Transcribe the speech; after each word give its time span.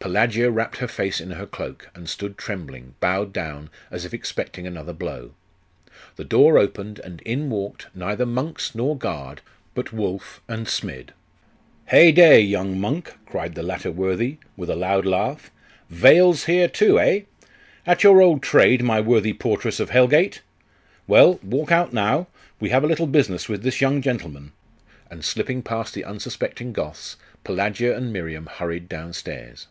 Pelagia 0.00 0.50
wrapped 0.50 0.76
her 0.78 0.88
face 0.88 1.20
in 1.22 1.30
her 1.32 1.46
cloak, 1.46 1.88
and 1.94 2.06
stood 2.08 2.36
trembling, 2.36 2.94
bowed 3.00 3.32
down, 3.32 3.70
as 3.90 4.04
if 4.04 4.12
expecting 4.12 4.66
another 4.66 4.92
blow. 4.92 5.30
The 6.16 6.24
door 6.24 6.58
opened, 6.58 6.98
and 6.98 7.20
in 7.22 7.48
walked, 7.50 7.86
neither 7.94 8.26
monks 8.26 8.74
nor 8.74 8.96
guard, 8.98 9.40
but 9.74 9.92
Wulf 9.94 10.42
and 10.48 10.66
Smid. 10.68 11.10
'Heyday, 11.86 12.40
young 12.42 12.78
monk!' 12.78 13.14
cried 13.26 13.54
the 13.54 13.62
latter 13.62 13.90
worthy, 13.92 14.36
with 14.56 14.68
a 14.68 14.74
loud 14.76 15.06
laugh 15.06 15.50
'Veils 15.88 16.44
here, 16.46 16.66
too, 16.68 16.98
eh? 17.00 17.22
At 17.86 18.02
your 18.02 18.20
old 18.20 18.42
trade, 18.42 18.82
my 18.84 19.00
worthy 19.00 19.32
portress 19.32 19.78
of 19.80 19.90
hell 19.90 20.08
gate? 20.08 20.42
Well, 21.06 21.38
walk 21.44 21.70
out 21.72 21.92
now; 21.94 22.26
we 22.60 22.68
have 22.70 22.82
a 22.84 22.88
little 22.88 23.06
business 23.08 23.48
with 23.48 23.62
this 23.62 23.80
young 23.80 24.02
gentleman.' 24.02 24.52
And 25.10 25.24
slipping 25.24 25.62
past 25.62 25.94
the 25.94 26.04
unsuspecting 26.04 26.72
Goths, 26.74 27.16
Pelagia 27.44 27.96
and 27.96 28.12
Miriam 28.12 28.46
hurried 28.46 28.88
downstairs. 28.90 29.68